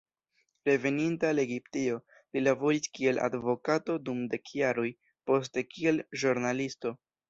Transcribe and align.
Reveninta 0.69 1.29
al 1.33 1.41
Egiptio, 1.43 1.99
li 2.39 2.43
laboris 2.47 2.89
kiel 2.97 3.23
advokato 3.29 4.01
dum 4.09 4.27
dek 4.35 4.57
jaroj, 4.59 4.91
poste 5.33 5.69
kiel 5.75 6.07
ĵurnalisto. 6.23 6.99